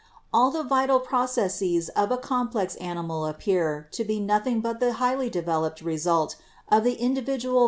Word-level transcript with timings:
All 0.33 0.49
the 0.49 0.63
vital 0.63 0.99
proc 0.99 1.37
esses 1.37 1.89
of 1.89 2.09
a 2.09 2.17
complex 2.17 2.73
animal 2.77 3.27
appear 3.27 3.87
to 3.91 4.03
be 4.03 4.19
nothing 4.19 4.59
but 4.59 4.79
the 4.79 4.93
highly 4.93 5.29
developed 5.29 5.81
result 5.81 6.37
of 6.69 6.83
the 6.83 6.93
individual 6.93 7.01
vital 7.05 7.23
processes 7.23 7.49
of 7.49 7.53
Fig. 7.53 7.57